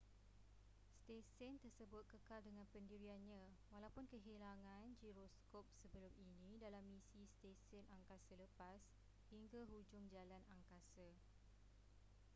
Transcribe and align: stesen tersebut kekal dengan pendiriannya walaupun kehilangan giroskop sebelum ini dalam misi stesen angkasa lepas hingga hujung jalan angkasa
stesen 0.97 1.61
tersebut 1.63 2.01
kekal 2.13 2.39
dengan 2.47 2.65
pendiriannya 2.73 3.43
walaupun 3.73 4.05
kehilangan 4.13 4.83
giroskop 5.01 5.65
sebelum 5.79 6.09
ini 6.25 6.51
dalam 6.65 6.81
misi 6.91 7.21
stesen 7.37 7.83
angkasa 7.95 8.33
lepas 8.43 8.79
hingga 9.31 9.61
hujung 9.71 10.05
jalan 10.15 10.41
angkasa 10.55 11.05